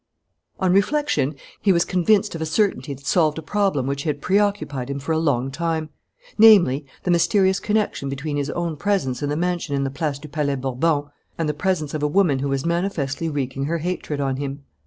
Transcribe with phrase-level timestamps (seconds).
[0.59, 4.89] On reflection, he was convinced of a certainty that solved a problem which had preoccupied
[4.89, 5.91] him for a long time
[6.39, 10.27] namely, the mysterious connection between his own presence in the mansion in the Place du
[10.27, 11.03] Palais Bourbon
[11.37, 14.63] and the presence of a woman who was manifestly wreaking her hatred on him.